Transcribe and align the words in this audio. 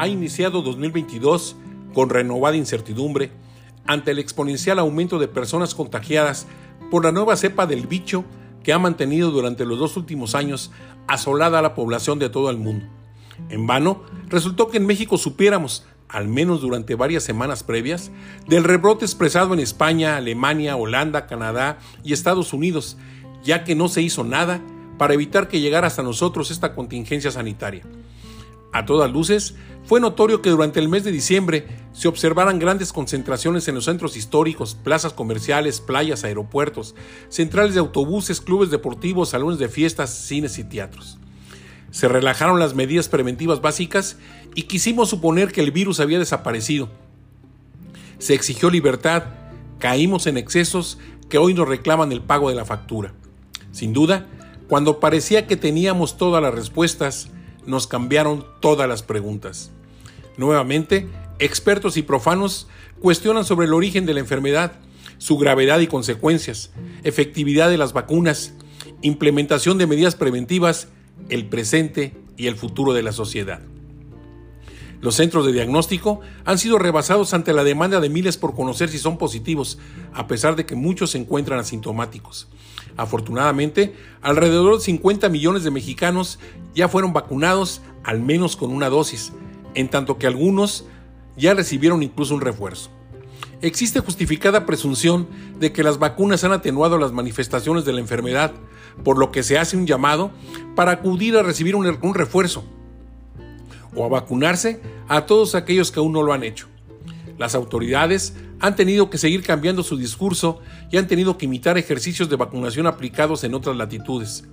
ha 0.00 0.08
iniciado 0.08 0.62
2022 0.62 1.56
con 1.92 2.08
renovada 2.08 2.56
incertidumbre 2.56 3.32
ante 3.84 4.12
el 4.12 4.18
exponencial 4.18 4.78
aumento 4.78 5.18
de 5.18 5.28
personas 5.28 5.74
contagiadas 5.74 6.46
por 6.90 7.04
la 7.04 7.12
nueva 7.12 7.36
cepa 7.36 7.66
del 7.66 7.86
bicho 7.86 8.24
que 8.62 8.72
ha 8.72 8.78
mantenido 8.78 9.30
durante 9.30 9.66
los 9.66 9.78
dos 9.78 9.98
últimos 9.98 10.34
años 10.34 10.70
asolada 11.06 11.58
a 11.58 11.62
la 11.62 11.74
población 11.74 12.18
de 12.18 12.30
todo 12.30 12.48
el 12.48 12.56
mundo. 12.56 12.86
En 13.50 13.66
vano, 13.66 14.02
resultó 14.28 14.68
que 14.68 14.78
en 14.78 14.86
México 14.86 15.18
supiéramos, 15.18 15.84
al 16.08 16.28
menos 16.28 16.62
durante 16.62 16.94
varias 16.94 17.22
semanas 17.22 17.62
previas, 17.62 18.10
del 18.48 18.64
rebrote 18.64 19.04
expresado 19.04 19.52
en 19.52 19.60
España, 19.60 20.16
Alemania, 20.16 20.76
Holanda, 20.76 21.26
Canadá 21.26 21.78
y 22.02 22.14
Estados 22.14 22.54
Unidos, 22.54 22.96
ya 23.44 23.64
que 23.64 23.74
no 23.74 23.88
se 23.88 24.00
hizo 24.00 24.24
nada 24.24 24.62
para 24.96 25.12
evitar 25.12 25.48
que 25.48 25.60
llegara 25.60 25.88
hasta 25.88 26.02
nosotros 26.02 26.50
esta 26.50 26.74
contingencia 26.74 27.30
sanitaria. 27.30 27.84
A 28.72 28.84
todas 28.86 29.10
luces, 29.10 29.54
fue 29.84 30.00
notorio 30.00 30.42
que 30.42 30.50
durante 30.50 30.78
el 30.78 30.88
mes 30.88 31.02
de 31.02 31.10
diciembre 31.10 31.66
se 31.92 32.06
observaran 32.06 32.58
grandes 32.58 32.92
concentraciones 32.92 33.66
en 33.66 33.74
los 33.74 33.86
centros 33.86 34.16
históricos, 34.16 34.76
plazas 34.76 35.12
comerciales, 35.12 35.80
playas, 35.80 36.22
aeropuertos, 36.22 36.94
centrales 37.28 37.74
de 37.74 37.80
autobuses, 37.80 38.40
clubes 38.40 38.70
deportivos, 38.70 39.30
salones 39.30 39.58
de 39.58 39.68
fiestas, 39.68 40.10
cines 40.10 40.58
y 40.58 40.64
teatros. 40.64 41.18
Se 41.90 42.06
relajaron 42.06 42.60
las 42.60 42.74
medidas 42.74 43.08
preventivas 43.08 43.60
básicas 43.60 44.18
y 44.54 44.64
quisimos 44.64 45.08
suponer 45.08 45.50
que 45.50 45.60
el 45.60 45.72
virus 45.72 45.98
había 45.98 46.20
desaparecido. 46.20 46.88
Se 48.18 48.34
exigió 48.34 48.70
libertad, 48.70 49.24
caímos 49.80 50.28
en 50.28 50.36
excesos 50.36 50.98
que 51.28 51.38
hoy 51.38 51.54
nos 51.54 51.68
reclaman 51.68 52.12
el 52.12 52.20
pago 52.20 52.50
de 52.50 52.54
la 52.54 52.64
factura. 52.64 53.12
Sin 53.72 53.92
duda, 53.92 54.26
cuando 54.68 55.00
parecía 55.00 55.48
que 55.48 55.56
teníamos 55.56 56.16
todas 56.16 56.40
las 56.40 56.54
respuestas, 56.54 57.30
nos 57.66 57.86
cambiaron 57.86 58.46
todas 58.60 58.88
las 58.88 59.02
preguntas. 59.02 59.70
Nuevamente, 60.36 61.08
expertos 61.38 61.96
y 61.96 62.02
profanos 62.02 62.68
cuestionan 63.00 63.44
sobre 63.44 63.66
el 63.66 63.74
origen 63.74 64.06
de 64.06 64.14
la 64.14 64.20
enfermedad, 64.20 64.72
su 65.18 65.36
gravedad 65.36 65.80
y 65.80 65.86
consecuencias, 65.86 66.70
efectividad 67.04 67.68
de 67.68 67.78
las 67.78 67.92
vacunas, 67.92 68.54
implementación 69.02 69.78
de 69.78 69.86
medidas 69.86 70.16
preventivas, 70.16 70.88
el 71.28 71.46
presente 71.46 72.14
y 72.36 72.46
el 72.46 72.56
futuro 72.56 72.92
de 72.92 73.02
la 73.02 73.12
sociedad. 73.12 73.60
Los 75.00 75.14
centros 75.14 75.46
de 75.46 75.52
diagnóstico 75.52 76.20
han 76.44 76.58
sido 76.58 76.78
rebasados 76.78 77.32
ante 77.32 77.54
la 77.54 77.64
demanda 77.64 78.00
de 78.00 78.10
miles 78.10 78.36
por 78.36 78.54
conocer 78.54 78.90
si 78.90 78.98
son 78.98 79.16
positivos, 79.16 79.78
a 80.12 80.26
pesar 80.26 80.56
de 80.56 80.66
que 80.66 80.74
muchos 80.74 81.12
se 81.12 81.18
encuentran 81.18 81.58
asintomáticos. 81.58 82.48
Afortunadamente, 82.96 83.94
alrededor 84.20 84.76
de 84.76 84.84
50 84.84 85.28
millones 85.30 85.64
de 85.64 85.70
mexicanos 85.70 86.38
ya 86.74 86.88
fueron 86.88 87.14
vacunados 87.14 87.80
al 88.04 88.20
menos 88.20 88.56
con 88.56 88.70
una 88.72 88.90
dosis, 88.90 89.32
en 89.74 89.88
tanto 89.88 90.18
que 90.18 90.26
algunos 90.26 90.84
ya 91.36 91.54
recibieron 91.54 92.02
incluso 92.02 92.34
un 92.34 92.42
refuerzo. 92.42 92.90
Existe 93.62 94.00
justificada 94.00 94.66
presunción 94.66 95.28
de 95.58 95.72
que 95.72 95.82
las 95.82 95.98
vacunas 95.98 96.44
han 96.44 96.52
atenuado 96.52 96.98
las 96.98 97.12
manifestaciones 97.12 97.84
de 97.84 97.92
la 97.92 98.00
enfermedad, 98.00 98.52
por 99.04 99.18
lo 99.18 99.30
que 99.30 99.42
se 99.42 99.58
hace 99.58 99.76
un 99.76 99.86
llamado 99.86 100.30
para 100.74 100.92
acudir 100.92 101.36
a 101.36 101.42
recibir 101.42 101.74
un, 101.74 102.14
refuerzo 102.14 102.64
o 103.94 104.04
a 104.04 104.08
vacunarse 104.08 104.80
a 105.08 105.26
todos 105.26 105.54
aquellos 105.54 105.90
que 105.90 106.00
aún 106.00 106.12
no 106.12 106.22
lo 106.22 106.32
han 106.32 106.44
hecho. 106.44 106.68
Las 107.38 107.54
autoridades 107.54 108.34
han 108.60 108.76
tenido 108.76 109.08
que 109.08 109.18
seguir 109.18 109.42
cambiando 109.42 109.82
su 109.82 109.96
discurso 109.96 110.60
y 110.90 110.98
han 110.98 111.06
tenido 111.06 111.38
que 111.38 111.46
imitar 111.46 111.78
ejercicios 111.78 112.28
de 112.28 112.36
vacunación 112.36 112.86
aplicados 112.86 113.44
en 113.44 113.54
otras 113.54 113.76
latitudes. 113.76 114.44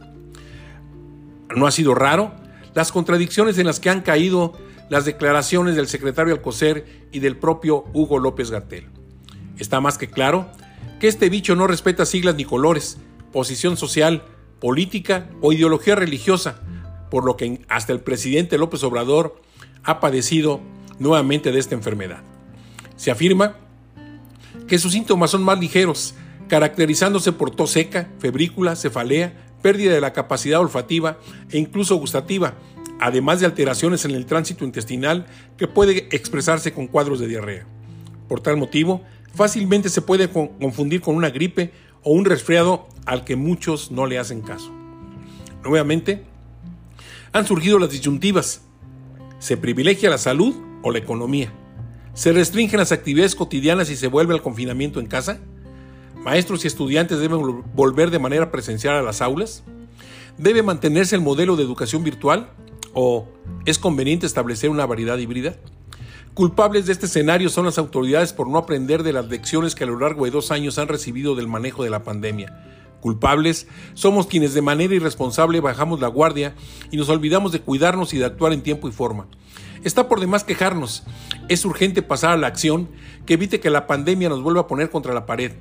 No 1.55 1.67
ha 1.67 1.71
sido 1.71 1.93
raro 1.93 2.33
las 2.73 2.91
contradicciones 2.91 3.57
en 3.57 3.65
las 3.65 3.79
que 3.79 3.89
han 3.89 4.01
caído 4.01 4.53
las 4.89 5.05
declaraciones 5.05 5.75
del 5.75 5.87
secretario 5.87 6.33
Alcocer 6.33 7.07
y 7.11 7.19
del 7.19 7.37
propio 7.37 7.85
Hugo 7.93 8.19
López 8.19 8.51
Gatel. 8.51 8.87
Está 9.57 9.81
más 9.81 9.97
que 9.97 10.09
claro 10.09 10.47
que 10.99 11.07
este 11.07 11.29
bicho 11.29 11.55
no 11.55 11.67
respeta 11.67 12.05
siglas 12.05 12.35
ni 12.35 12.45
colores, 12.45 12.97
posición 13.33 13.77
social, 13.77 14.23
política 14.59 15.29
o 15.41 15.51
ideología 15.51 15.95
religiosa, 15.95 16.61
por 17.09 17.25
lo 17.25 17.37
que 17.37 17.61
hasta 17.69 17.93
el 17.93 17.99
presidente 17.99 18.57
López 18.57 18.83
Obrador 18.83 19.41
ha 19.83 19.99
padecido 19.99 20.59
nuevamente 20.99 21.51
de 21.51 21.59
esta 21.59 21.75
enfermedad. 21.75 22.23
Se 22.95 23.11
afirma 23.11 23.57
que 24.67 24.79
sus 24.79 24.93
síntomas 24.93 25.31
son 25.31 25.43
más 25.43 25.59
ligeros, 25.59 26.15
caracterizándose 26.47 27.31
por 27.31 27.51
tos 27.51 27.71
seca, 27.71 28.09
febrícula, 28.19 28.75
cefalea, 28.75 29.33
pérdida 29.61 29.93
de 29.93 30.01
la 30.01 30.13
capacidad 30.13 30.59
olfativa 30.59 31.17
e 31.51 31.57
incluso 31.57 31.95
gustativa, 31.95 32.55
además 32.99 33.39
de 33.39 33.45
alteraciones 33.45 34.05
en 34.05 34.11
el 34.11 34.25
tránsito 34.25 34.65
intestinal 34.65 35.25
que 35.57 35.67
puede 35.67 36.07
expresarse 36.11 36.73
con 36.73 36.87
cuadros 36.87 37.19
de 37.19 37.27
diarrea. 37.27 37.65
Por 38.27 38.41
tal 38.41 38.57
motivo, 38.57 39.03
fácilmente 39.33 39.89
se 39.89 40.01
puede 40.01 40.29
confundir 40.29 41.01
con 41.01 41.15
una 41.15 41.29
gripe 41.29 41.71
o 42.03 42.11
un 42.11 42.25
resfriado 42.25 42.87
al 43.05 43.23
que 43.23 43.35
muchos 43.35 43.91
no 43.91 44.05
le 44.05 44.19
hacen 44.19 44.41
caso. 44.41 44.71
Nuevamente, 45.63 46.23
han 47.31 47.45
surgido 47.45 47.79
las 47.79 47.91
disyuntivas. 47.91 48.61
¿Se 49.39 49.57
privilegia 49.57 50.09
la 50.09 50.17
salud 50.17 50.55
o 50.81 50.91
la 50.91 50.99
economía? 50.99 51.51
¿Se 52.13 52.33
restringen 52.33 52.79
las 52.79 52.91
actividades 52.91 53.35
cotidianas 53.35 53.89
y 53.89 53.95
se 53.95 54.07
vuelve 54.07 54.33
al 54.33 54.41
confinamiento 54.41 54.99
en 54.99 55.07
casa? 55.07 55.39
¿Maestros 56.15 56.63
y 56.63 56.67
estudiantes 56.67 57.19
deben 57.19 57.63
volver 57.75 58.09
de 58.09 58.19
manera 58.19 58.51
presencial 58.51 58.95
a 58.95 59.03
las 59.03 59.21
aulas? 59.21 59.63
¿Debe 60.37 60.63
mantenerse 60.63 61.15
el 61.15 61.21
modelo 61.21 61.55
de 61.55 61.63
educación 61.63 62.03
virtual 62.03 62.49
o 62.93 63.27
es 63.65 63.77
conveniente 63.77 64.25
establecer 64.25 64.69
una 64.69 64.85
variedad 64.85 65.17
híbrida? 65.17 65.55
Culpables 66.33 66.85
de 66.85 66.93
este 66.93 67.07
escenario 67.07 67.49
son 67.49 67.65
las 67.65 67.77
autoridades 67.77 68.33
por 68.33 68.47
no 68.47 68.59
aprender 68.59 69.03
de 69.03 69.13
las 69.13 69.27
lecciones 69.27 69.73
que 69.73 69.83
a 69.83 69.87
lo 69.87 69.99
largo 69.99 70.25
de 70.25 70.31
dos 70.31 70.51
años 70.51 70.77
han 70.77 70.87
recibido 70.87 71.35
del 71.35 71.47
manejo 71.47 71.83
de 71.83 71.89
la 71.89 72.03
pandemia 72.03 72.51
Culpables 73.01 73.67
somos 73.93 74.27
quienes 74.27 74.53
de 74.53 74.61
manera 74.61 74.95
irresponsable 74.95 75.59
bajamos 75.59 75.99
la 75.99 76.07
guardia 76.07 76.55
y 76.91 76.97
nos 76.97 77.09
olvidamos 77.09 77.51
de 77.51 77.61
cuidarnos 77.61 78.13
y 78.13 78.17
de 78.17 78.25
actuar 78.25 78.53
en 78.53 78.63
tiempo 78.63 78.87
y 78.87 78.91
forma. 78.91 79.27
Está 79.83 80.09
por 80.09 80.19
demás 80.19 80.43
quejarnos. 80.43 81.03
Es 81.47 81.63
urgente 81.63 82.01
pasar 82.01 82.31
a 82.31 82.37
la 82.37 82.47
acción 82.47 82.89
que 83.25 83.35
evite 83.35 83.59
que 83.59 83.69
la 83.69 83.87
pandemia 83.87 84.29
nos 84.29 84.41
vuelva 84.41 84.61
a 84.61 84.67
poner 84.67 84.89
contra 84.89 85.13
la 85.13 85.25
pared. 85.25 85.53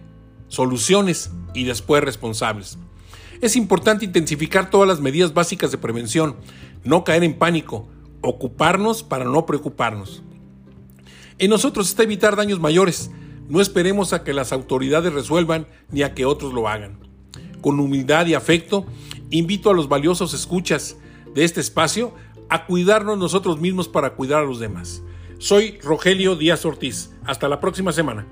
Soluciones 0.49 1.31
y 1.55 1.65
después 1.65 2.03
responsables. 2.03 2.79
Es 3.43 3.55
importante 3.55 4.07
intensificar 4.07 4.71
todas 4.71 4.89
las 4.89 5.01
medidas 5.01 5.35
básicas 5.35 5.71
de 5.71 5.79
prevención, 5.79 6.37
no 6.85 7.05
caer 7.05 7.23
en 7.23 7.39
pánico, 7.39 7.89
ocuparnos 8.23 9.03
para 9.03 9.27
no 9.27 9.45
preocuparnos. 9.45 10.23
En 11.39 11.51
nosotros 11.51 11.89
está 11.89 12.03
evitar 12.03 12.35
daños 12.35 12.61
mayores. 12.61 13.11
No 13.49 13.61
esperemos 13.61 14.15
a 14.15 14.25
que 14.25 14.33
las 14.33 14.53
autoridades 14.53 15.13
resuelvan 15.13 15.67
ni 15.91 16.03
a 16.03 16.15
que 16.15 16.25
otros 16.25 16.55
lo 16.55 16.67
hagan 16.67 17.06
con 17.67 17.81
humildad 17.81 18.27
y 18.27 18.35
afecto, 18.35 18.87
invito 19.29 19.71
a 19.71 19.75
los 19.75 19.89
valiosos 19.89 20.35
escuchas 20.35 20.99
de 21.35 21.43
este 21.43 21.61
espacio 21.61 22.15
a 22.49 22.65
cuidarnos 22.65 23.19
nosotros 23.19 23.59
mismos 23.59 23.89
para 23.89 24.11
cuidar 24.15 24.45
a 24.45 24.47
los 24.47 24.61
demás. 24.61 25.03
Soy 25.39 25.77
Rogelio 25.83 26.37
Díaz 26.37 26.65
Ortiz. 26.65 27.11
Hasta 27.25 27.49
la 27.49 27.59
próxima 27.59 27.91
semana. 27.91 28.25